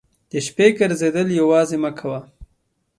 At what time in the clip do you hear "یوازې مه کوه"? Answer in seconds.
1.39-2.19